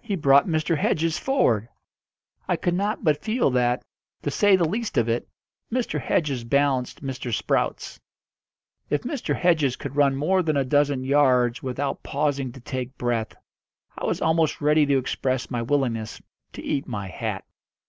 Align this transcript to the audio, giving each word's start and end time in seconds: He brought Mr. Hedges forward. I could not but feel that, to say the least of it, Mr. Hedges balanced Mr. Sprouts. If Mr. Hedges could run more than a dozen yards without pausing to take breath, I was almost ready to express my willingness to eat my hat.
He 0.00 0.14
brought 0.14 0.46
Mr. 0.46 0.78
Hedges 0.78 1.18
forward. 1.18 1.68
I 2.46 2.54
could 2.54 2.74
not 2.74 3.02
but 3.02 3.24
feel 3.24 3.50
that, 3.50 3.82
to 4.22 4.30
say 4.30 4.54
the 4.54 4.64
least 4.68 4.96
of 4.96 5.08
it, 5.08 5.26
Mr. 5.72 6.00
Hedges 6.00 6.44
balanced 6.44 7.02
Mr. 7.02 7.34
Sprouts. 7.34 7.98
If 8.88 9.02
Mr. 9.02 9.34
Hedges 9.34 9.74
could 9.74 9.96
run 9.96 10.14
more 10.14 10.44
than 10.44 10.56
a 10.56 10.62
dozen 10.64 11.02
yards 11.02 11.60
without 11.60 12.04
pausing 12.04 12.52
to 12.52 12.60
take 12.60 12.96
breath, 12.98 13.34
I 13.96 14.04
was 14.06 14.22
almost 14.22 14.60
ready 14.60 14.86
to 14.86 14.96
express 14.96 15.50
my 15.50 15.62
willingness 15.62 16.22
to 16.52 16.62
eat 16.62 16.86
my 16.86 17.08
hat. 17.08 17.44